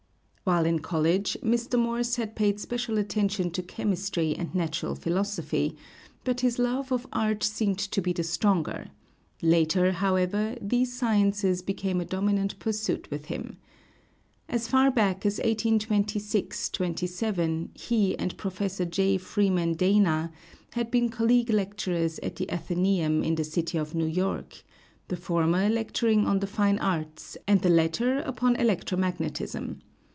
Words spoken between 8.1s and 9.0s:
the stronger;